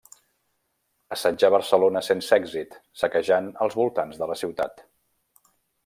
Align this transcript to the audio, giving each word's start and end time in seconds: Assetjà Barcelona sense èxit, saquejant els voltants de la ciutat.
Assetjà 1.15 1.51
Barcelona 1.55 2.03
sense 2.09 2.35
èxit, 2.39 2.75
saquejant 3.03 3.53
els 3.67 3.79
voltants 3.83 4.21
de 4.23 4.31
la 4.33 4.43
ciutat. 4.45 4.87